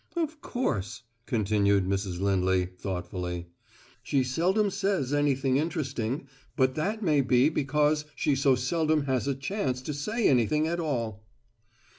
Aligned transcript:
"Of 0.15 0.41
course," 0.41 1.03
continued 1.27 1.85
Mrs. 1.85 2.19
Lindley, 2.19 2.65
thoughtfully, 2.65 3.49
"she 4.01 4.23
seldom 4.23 4.71
says 4.71 5.13
anything 5.13 5.57
interesting, 5.57 6.27
but 6.55 6.73
that 6.73 7.03
may 7.03 7.21
be 7.21 7.49
because 7.49 8.05
she 8.15 8.35
so 8.35 8.55
seldom 8.55 9.03
has 9.03 9.27
a 9.27 9.35
chance 9.35 9.79
to 9.83 9.93
say 9.93 10.27
anything 10.27 10.67
at 10.67 10.79
all." 10.79 11.23